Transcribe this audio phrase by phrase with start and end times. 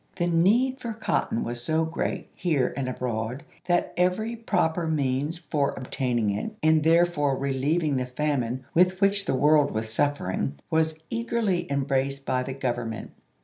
[0.15, 5.75] The need for cotton was so great, here and abroad, that every proper means for
[5.77, 11.03] obtaining it, and therefore reliev ing the famine with which the world was suffering, was
[11.11, 13.11] eagerly embraced by the Government.